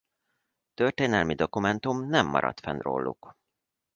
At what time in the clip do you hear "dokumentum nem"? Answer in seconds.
1.35-2.25